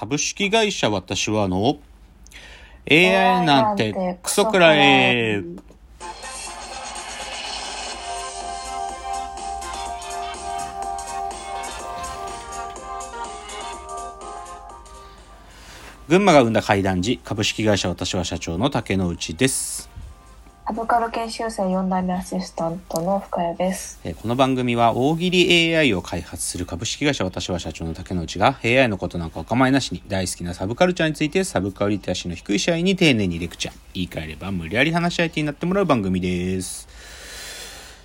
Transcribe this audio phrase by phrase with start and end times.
[0.00, 1.78] 株式会社私はの
[2.90, 5.42] AI なんてクソくらえ。
[16.08, 19.79] 群馬が生んだ怪談時株式会社私は社長の竹之内です。
[20.70, 23.98] アボカド研修生4代目アシスタントの深谷です。
[24.04, 36.86] えーこの番組は大喜利 AI を開発する株式会社私は社長の竹之内が AI のことなんかお構いなしに大好きなサブカルチャーについてサブカルリテラシーの低い社員に丁寧にレクチャー言い換えれば無理やり話し相手になってもらう番組です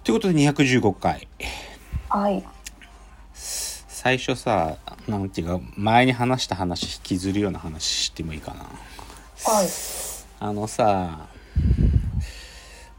[0.04, 1.28] ということで215回
[2.10, 2.44] はい。
[3.36, 9.68] 最初さなんていうか前に話した話引きずるような話してもいいかなはい。
[10.40, 11.28] あのさ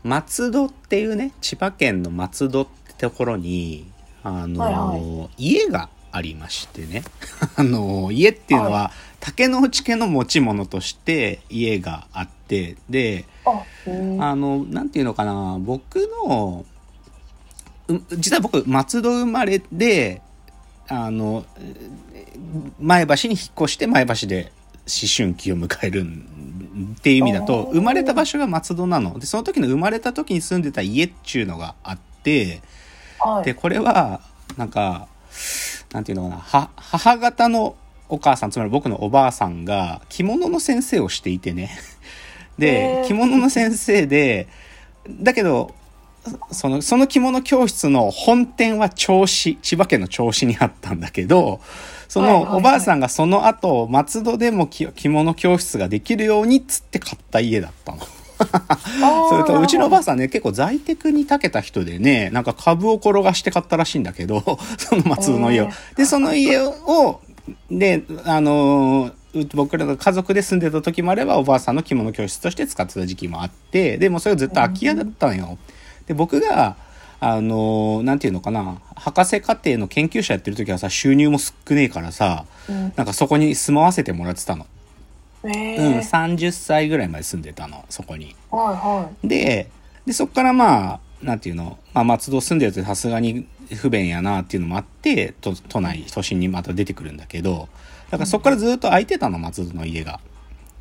[0.06, 3.90] 松戸っていうね千葉県の松戸ってところに
[4.22, 7.02] あの、はいは家がありましてね。
[7.56, 16.64] あの家っていうのは、は竹之内家の持ち物として家があってであ、のなんていうのかな僕の
[17.88, 20.22] う実は僕松戸生まれで
[20.88, 21.44] あの
[22.80, 24.52] 前橋に引っ越して前橋で
[24.86, 26.04] 思春期を迎える
[26.76, 29.18] っていう意味だと生まれた場所が松戸なの。
[29.18, 32.60] でその時の生まれた時に住んでた家っちゅうのがあって
[33.18, 33.44] はい。
[33.44, 34.20] でこれは
[34.56, 35.08] なんか
[35.92, 37.76] なんていうのかなは母方の
[38.08, 41.70] お母さんつまり僕のおばあさんが着物の先生をしていてね。
[42.58, 44.48] で着物の先生で
[45.08, 45.74] だけど
[46.50, 51.60] そのその着物教室の本店は銚子千葉県の銚子にあったんだけど
[52.08, 57.98] そのおばあさんがその後松戸でも着着物教室ができるようにっつって買った家だったの。
[59.30, 64.42] それとうちのおばあさんね結構在テクに長けた人でねなんか株を転がして買ったらしいんだけど
[64.76, 65.70] その松戸の家をへ。
[65.96, 67.20] でその家を
[67.70, 69.10] であの
[69.54, 75.58] 僕らが家族で住んでた時もあればおばあさんの着物教室として使ってた時期もあってでもそれがずっと空き家だったのよ。
[76.06, 76.76] で僕が
[77.34, 82.92] あのーなんていうのかな博士課程の研究者やってる時はさ収入も少ねえからさうん。
[82.96, 84.66] なんかそこに住まわせてもらってたの。
[85.44, 86.00] えうん、ー。
[86.00, 88.34] 30歳ぐらいまで住んでたのそこに。
[88.50, 89.70] はいはで、
[90.04, 97.68] で、そこからまあ、なんていうの、まあ、松戸住んでるとさすがに不便やなっていうのもあって、都都内、都心にまた出てくるんだけど、
[98.10, 100.20] だからそこからずっと空いてたの、松戸の家が。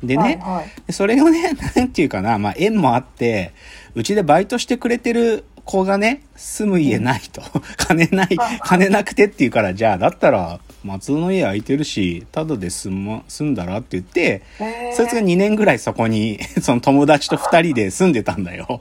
[0.02, 0.16] でい。
[0.16, 0.72] ね、はいはい。
[0.86, 3.52] でそれをね、 なんていうかな、まあ、縁もあって、
[3.94, 7.42] うちでバイトしてくれてる子がね、住む家ないと。
[7.76, 14.94] 金ないはい、金なくてっていうから、じゃあ、だったら、松戸の家空いてるし、ただで住ま、住んだらって言って、えー。
[14.94, 18.80] そいつが2年ぐらいそこに、 その友達と2人で住んでたんだよ。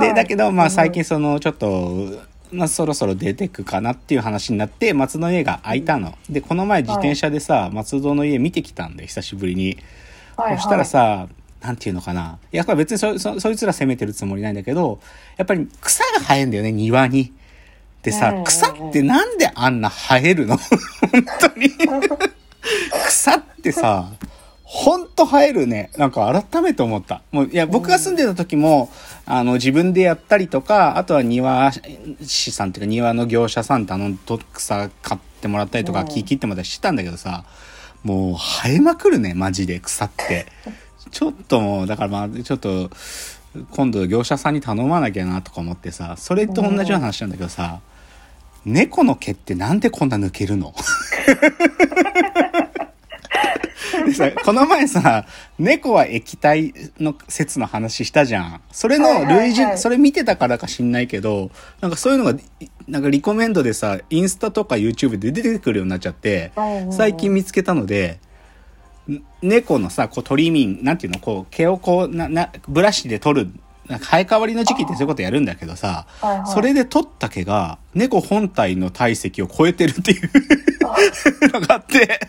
[0.00, 2.20] で、だけど、まあ最うん近その、ちょっと、
[2.50, 6.14] まあそろそろ出てくかなっていう話になって、松戸の家が空いたの。
[6.28, 9.66] で、この前自転車でさ、松戸の家見てきたんで、久しぶりに。
[9.66, 11.28] はいはいそしたらさ、
[11.62, 12.38] なんていうのかな。
[12.52, 15.00] いや、これ別にそ、そ、そいつら責めてるつもりないんだけど、
[15.36, 17.32] やっぱり草が生えんだよね、庭に。
[18.02, 20.56] でさ草ってなんであんな生えるの？
[21.12, 21.70] 本当に。
[23.06, 24.10] 草ってさ、
[24.64, 25.90] ほんと生えるね。
[25.98, 27.22] なんか改めて思った。
[27.30, 28.90] もう、いや、僕が住んでた時も、
[29.26, 31.70] あの、自分でやったりとか、あとは庭
[32.22, 37.44] 師さんっていうか庭の業者さん頼んと草買ってもらったりとか、うん木切ってもらったりしてたんだけどさ、
[38.02, 40.46] もう生えまくるね、マジで草って。
[41.12, 42.90] ちょっともう、だからまあ、ちょっと、
[43.70, 47.80] 今度業者さんに頼まなきゃなとか思ってさ、それと同じような話なんだけどさ、
[48.64, 50.74] 猫の毛ってなんでこんな抜けるの？
[54.06, 55.26] でさこの前さ
[55.58, 58.60] 猫は液体の説の話したじゃん。
[58.72, 61.50] それの類似、それ見てたからか知んないけど
[61.80, 66.52] なんかそういうのがいなんかリコメンドでさインスタとか YouTube で出てくるようになっちゃって
[66.90, 68.18] 最近見つけたのでん
[69.42, 73.50] 猫のさこうトリミンなんていうのこう毛をこうななブラシで取る
[73.88, 80.30] なんか生え変わりの時期ってそういうことやるんだけどさはいはいそれで取った毛が猫本体の体積を超えてるっていう
[81.52, 82.20] のがあって、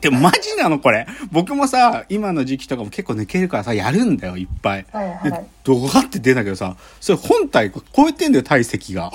[0.00, 1.06] でもマジなのこれ。
[1.32, 4.86] 僕もさ、今の時期とかも結構抜けるからさ、やるんだよ、いっぱい。
[4.92, 9.10] はいはいで、ドガって出たけどさ、それ本体超えてんだよ、体積が。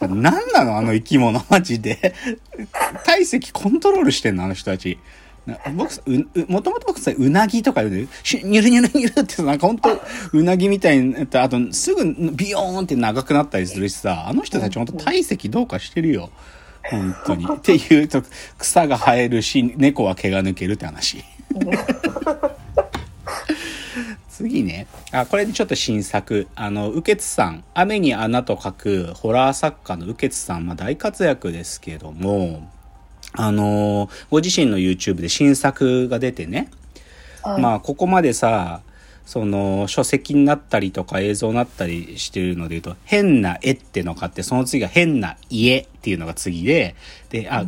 [0.00, 0.20] 何
[0.52, 2.14] なのあの生き物、マジで。
[3.04, 4.98] 体積コントロールしてんの、あの人たち。
[5.48, 5.90] な僕
[6.48, 8.08] もともと僕さうなぎとか言うね。
[8.22, 9.88] シュニュルニュルニュルってさなんかほんと
[10.32, 16.30] うなぎみたいになってあとすぐビヨーンって長くなったりするしさあの人たちほんと体積どうかしてるよ。
[16.84, 17.46] 本当に。
[17.50, 18.22] っていうと
[18.58, 21.24] 草が生えるし猫は毛が抜けるって話。
[24.28, 24.86] 次ね。
[25.10, 26.46] あこれでちょっと新作。
[26.54, 27.64] あの右傑さん。
[27.74, 32.70] 雨に穴と書くホラー作家の右傑さん、まあ、大活躍ですけども
[33.40, 36.70] あのーご自身の YouTube で新作が出てね、
[37.42, 37.62] はい。
[37.62, 38.80] まあここまでさ
[39.24, 46.96] その書籍になったりとか映像になったりしてるので言うと変な絵ってのがあってその次が変な家っていうのが次で
[47.30, 47.64] であ、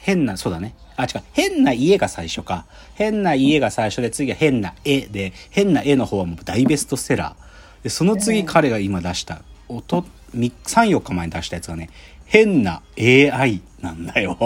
[0.00, 0.74] 変なそうだね。
[0.96, 1.22] あ違う。
[1.32, 2.64] 変な家が最初か。
[2.94, 7.82] 変な家が最初で次は変な絵で変な絵の方はもう大ベストセラー。
[7.84, 10.04] でその次彼が今出した音
[10.34, 11.90] 34日前に出したやつがね
[12.26, 14.36] 変な AI なんだよ。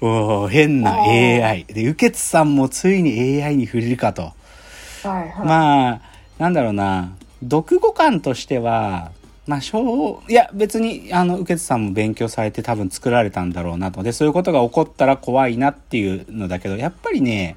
[0.00, 1.64] お変な AI。
[1.64, 4.22] で、右傑さんもついに AI に触れるかと。
[4.22, 5.46] はいはい。
[5.46, 6.00] まあ、
[6.38, 7.12] なんだろうな、
[7.42, 9.12] 読語感としては、
[9.46, 14.02] まあ、小、いや、別に、あの、右傑さんも勉強されて多分作られたんだろうなと。
[14.02, 17.56] で、そういうことが起こったら怖いなっていうのだけど、やっぱりね、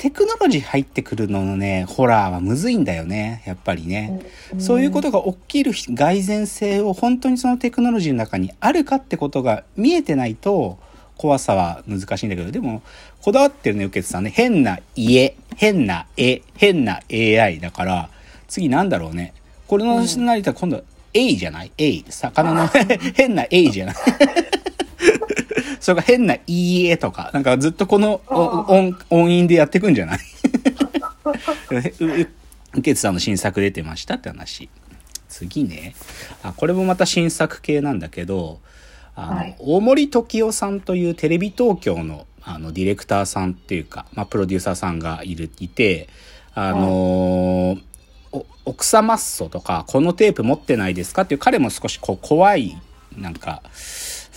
[0.00, 4.22] テクノロジー入ってくるののね、ホラーはむずいんだよね、やっぱりね。
[4.58, 10.78] そういうことが起きる蓋然性を本当にそのテクノロジーの中にあるかってことが見えてないと
[11.18, 12.80] 怖さは難しいんだけど、でも
[13.20, 18.08] こだわってるね、受けさんね、変な家、変な絵、変な AI だから、
[18.48, 19.34] 次なんだろうね。
[19.68, 20.82] これの成り立今度は
[21.12, 22.02] A じゃない ?A。
[22.08, 23.94] 魚の変な A じゃない？
[25.80, 30.18] それが変ないい絵とか、なんかずっとこのお音音韻でやっていくんじゃない？
[32.00, 32.28] う
[32.74, 34.68] うけつさんの新作出てましたって話。
[35.28, 35.94] 次ね。
[36.42, 38.60] あ、これもまた新作系なんだけど、
[39.14, 39.56] あの、はい。
[39.58, 46.08] 大森時夫さんというテレビ東京のあのディレクターさんっていうか、まあ、プロデューサーさんがいる、いて、
[46.54, 47.82] あのー
[48.32, 51.22] お奥様っそとか、このテープ持ってないですか？
[51.22, 52.80] っていう彼も少しこう怖い、
[53.16, 53.62] なんか、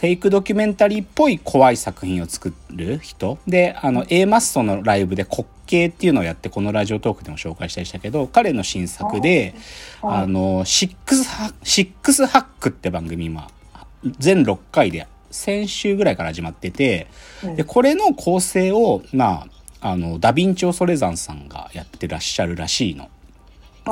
[0.03, 3.37] フェイクドキュメンタリーっぽい怖い作品を作る人。
[3.47, 9.55] で、あの、A マッソのライブで滑稽っていうのをやって、このラジオトークでも紹介したりしたけど、彼の新作で、
[10.01, 10.23] はい。
[10.23, 13.49] あの、シックスハッ、シックスハックって番組今、
[14.19, 17.07] 全6回で、先週ぐらいから始まってて、
[17.55, 19.47] で、これの構成を、ま
[19.79, 23.09] あ、あの、ダヴィンチ・オソレザンさんがやってらっしゃるらしいの。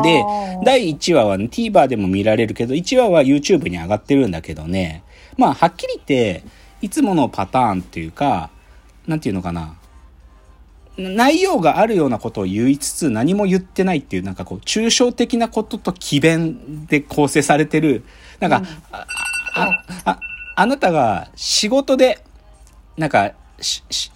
[0.04, 0.24] で
[0.64, 5.04] 第1話は、ね、TVer でも見られるけど、1話は YouTube に上がってるんだけどね、
[5.42, 6.44] まあ、はっきり言って、
[6.82, 8.52] いつものパターンっていうか、
[9.08, 9.76] なんていうのかな、
[10.98, 18.04] 内容があるようなことを言いつつ何も言ってないっていうなんかこう抽象的なことと奇弁で構成されてる
[18.40, 18.62] なんか、
[18.92, 19.06] あ
[19.56, 19.68] あ
[20.06, 20.20] あ
[20.56, 22.24] あなたが仕事で
[22.98, 23.32] なんか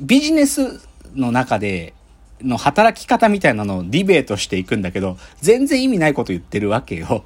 [0.01, 1.93] ビジネスの中で
[2.41, 7.23] の働き方みたいなのをディベートしていくんだけど全然意味ないこと言ってるわけよ。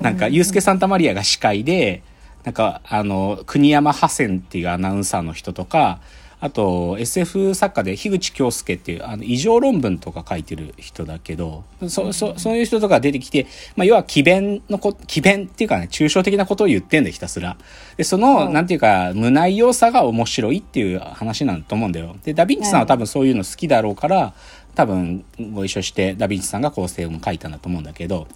[0.00, 2.02] なんかユースケ・サンタマリアが司会で
[2.46, 5.98] なんかあの国山ハセンっていうアナウンサーの人とか
[6.38, 17.56] あと SF 作家で樋口京介っていうあの異常論文とか書いてる人だけどそそそういう人とか出てきて、まあ、要は奇弁のこ奇弁っていうかね抽象的なことを言ってんだよひたすら。
[17.96, 22.14] でその、はいなんていうか無内容さが面白いっていう話なんだと思うんだよ。
[22.22, 24.34] でダヴィンチさんは多分そういうの好きだろうから
[24.76, 28.28] 多分ご一緒してダヴィンチさんが構成も書いたんだと思うんだけど、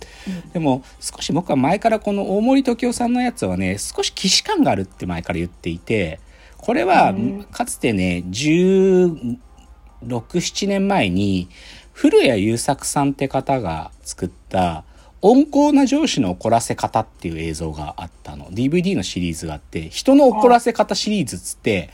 [0.54, 6.18] でも少し僕は前からこの大森時夫さんのやつはね少し既視感があるって前から言っていて
[6.56, 7.14] これは
[7.52, 11.50] かつてね1617年前に
[11.92, 14.84] 古谷優作さんって方が作った
[15.20, 18.46] 温厚な上司の怒らせ方っていう映像があったの。
[18.46, 21.90] DVD のシリーズがあって人の怒らせ方シリーズっつって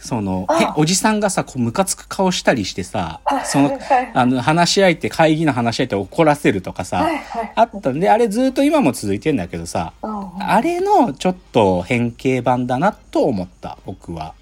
[0.00, 3.78] そのおじさんがさこうムカつく顔したりしてさあその
[4.14, 7.06] あの話し合いって会議の話し合いって怒らせるとかさ、
[7.54, 10.42] あったんであれずっと今も続いてんだけどさうん。
[10.42, 14.34] あれのちょっと変形版だなと思った僕は。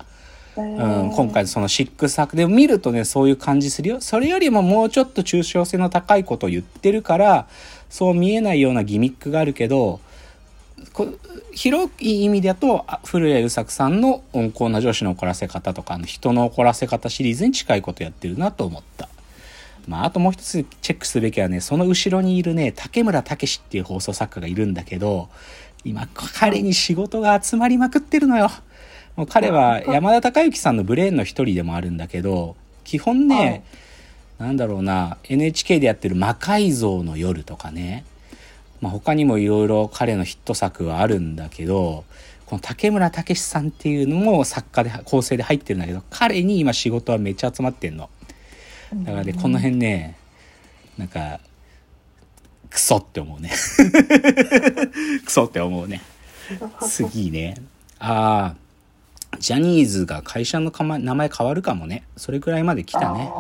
[0.56, 4.00] うんうん、今回そのシックス作で見るとねそういう感じするよ。
[4.00, 7.47] それよりももうちょっと抽象性の高いことを言ってるから
[7.88, 10.00] そう見えないようなギミックがあるけどこ
[11.52, 19.09] 広い意味だとあ古谷優作さんの温厚な上司の怒らせ方とかあの人の怒らせ方シリーズに近いことやってるなと思った。
[19.88, 25.31] まあ、あともう一つチェックすべきはね、その後ろにいるね、竹村武史っていう放送作家がいるんだけど、
[25.83, 28.50] 今、彼に仕事が集まりまくってるのよ。
[29.17, 33.64] もう彼は山田孝之さんのブレーンの一人でもあるんだけど、基本ね、
[34.38, 38.05] なんだろうな、NHK でやってる魔改造の夜とかね、
[38.80, 42.04] まあ、他にもいろいろ彼のヒット作はあるんだけど、
[42.47, 48.08] この竹村武史さんっていうのも作家で、構成で入ってるんだけど、彼に今仕事はめっちゃ集まってんの。
[48.94, 50.16] だからね、この辺ね、
[50.97, 51.40] なんか、
[52.70, 53.50] クソって思うね。
[55.25, 56.02] クソって思うね。
[56.80, 57.56] 次ね。
[57.99, 62.04] ああ、ジャニーズが会社のかま名前変わるかもね。
[62.16, 63.30] それくらいまで来たね。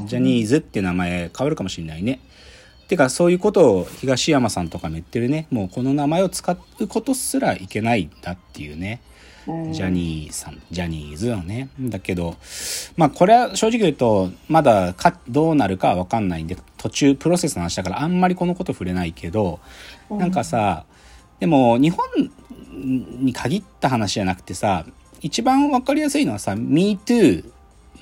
[0.00, 0.06] うん。
[0.06, 2.20] ジャニーズって名前変わるかもしれないね。
[2.88, 5.46] てか、そういうことを東山さんとかも言ってるね。
[5.50, 9.00] もうこの名前を使うことすらいけないんだっていうね。
[9.46, 11.70] うんジャニーさん、ジャニーズのね。
[11.80, 12.36] だけど、
[12.96, 19.60] まあこれは正直言うと、まだかどうなるかはわかんないんで、途中プロセスの話だからあんまりこのこと触れないけど、
[20.10, 20.84] なんかさ、
[21.40, 22.06] でも日本
[23.24, 24.84] に限った話じゃなくてさ、
[25.22, 27.50] 一番わかりやすいのはさ、MeToo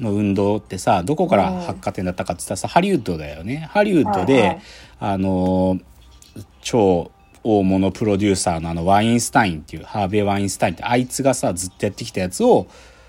[0.01, 3.69] の運動ってさ、どこから発火点だったかって言ったらさ、ハリウッドだよね。
[3.73, 4.63] ハリウッドで、はいはい
[4.99, 5.79] あの、
[6.63, 7.11] 超
[7.45, 12.67] 大物プロデューサーのあのワインスタインっていう、ハーベイ・ワインスタインって、あいつがさ、ずっとやってきたやつを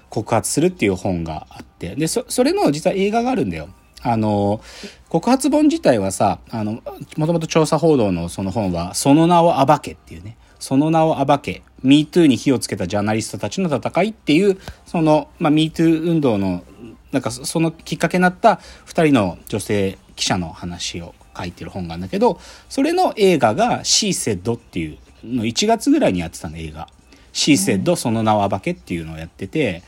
[0.10, 3.70] 告発するっていう本があって、で、そ、それの実は映画があるんだよ。
[4.04, 4.62] あの、
[5.10, 6.84] 告発本自体はさ、あの、
[7.18, 16.64] もともと調査報道のその本は、その名を暴けっていうね、その名を暴け、MeToo に火をつけたジャーナリストたちの戦いっていう、その、まあ、MeToo 運動の、
[17.12, 26.88] なんかそそのきっかけになった二人の女性記者の話を書いてる本があるんだけど、それの映画が She Said っていうの1月ぐらいにやってたの映画。
[27.34, 29.84] She Said その名を暴けっていうのをやってて、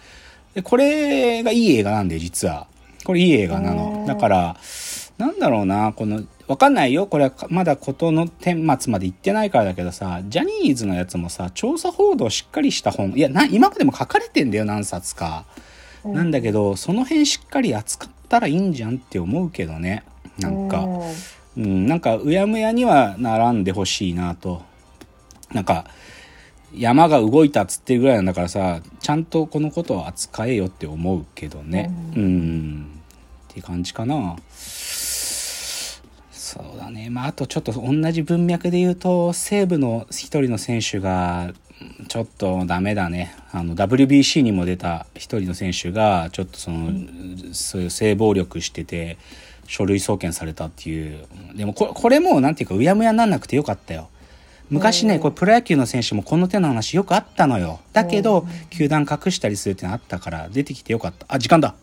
[0.53, 2.67] でこれがいい映画なんで実は。
[3.03, 4.05] これいい映画なの。
[4.07, 4.57] だから、
[5.17, 7.05] なんだろうな、この、わかんないよ。
[7.05, 15.45] これはまだ事の顛末まで行ってないからだけどさ、ジャニーズのやつもさ、調査報道しっかりした本、いや、な、今までも書かれてんだよ、何冊か。
[16.03, 20.03] なんだけど、その辺しっかり扱ったらいいんじゃんって思うけどね。
[20.39, 20.87] なんか、
[21.55, 24.63] うん、なんか、うやむやにはならんでほしいなと。
[25.53, 25.85] なんか、
[26.73, 31.91] 山が動いたっつってるぐらいなんだからさ、ちゃんとこのことを扱えよって思うけどね。
[32.15, 32.87] うん、
[33.49, 34.35] っていう感じかな。
[36.49, 37.11] そうだね。
[37.11, 41.53] まあ、あとちょっと同じ文脈で言うと、西武の一人の選手が、
[42.07, 43.35] ちょっとダメだね。
[43.51, 46.89] あの、WBC にも出た一人の選手が、ちょっとその、
[47.53, 49.19] そういう性暴力してて、
[49.67, 51.27] 書類送検されたっていう。
[51.53, 54.09] でもこ、これも、なんていうか、うやむやになんなくてよかったよ。
[54.71, 57.79] 昔ね、これプロ野球の選手もこの手の話よくあったのよ。
[57.93, 61.27] だけど、球団隠したりするってのあったから、出てきてよかった。
[61.29, 61.75] あ、時間だ。